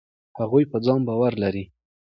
هغوی 0.39 0.63
په 0.71 0.77
ځان 0.85 0.99
باور 1.07 1.33
لري. 1.43 1.63